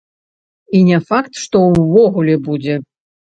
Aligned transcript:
І 0.79 0.79
не 0.87 0.97
факт, 1.09 1.31
што 1.43 1.61
ўвогуле 1.75 2.35
будзе. 2.49 2.75